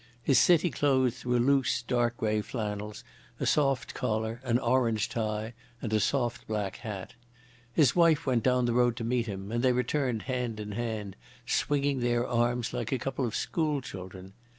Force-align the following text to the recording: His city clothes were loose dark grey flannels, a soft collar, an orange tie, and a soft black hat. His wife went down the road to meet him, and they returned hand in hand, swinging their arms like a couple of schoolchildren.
His 0.23 0.39
city 0.39 0.71
clothes 0.71 1.25
were 1.25 1.37
loose 1.37 1.83
dark 1.83 2.17
grey 2.17 2.41
flannels, 2.41 3.03
a 3.39 3.45
soft 3.45 3.93
collar, 3.93 4.41
an 4.43 4.57
orange 4.57 5.09
tie, 5.09 5.53
and 5.79 5.93
a 5.93 5.99
soft 5.99 6.47
black 6.47 6.77
hat. 6.77 7.13
His 7.71 7.95
wife 7.95 8.25
went 8.25 8.41
down 8.41 8.65
the 8.65 8.73
road 8.73 8.95
to 8.97 9.03
meet 9.03 9.27
him, 9.27 9.51
and 9.51 9.61
they 9.61 9.73
returned 9.73 10.23
hand 10.23 10.59
in 10.59 10.71
hand, 10.71 11.17
swinging 11.45 11.99
their 11.99 12.25
arms 12.25 12.73
like 12.73 12.91
a 12.91 12.97
couple 12.97 13.27
of 13.27 13.35
schoolchildren. 13.35 14.33